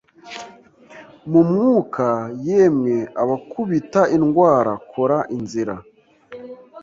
mu 1.31 1.41
mwuka 1.49 2.07
Yemwe 2.47 2.95
abakubita 3.21 4.01
indwara 4.17 4.71
kora 4.91 5.19
inzira 5.37 5.75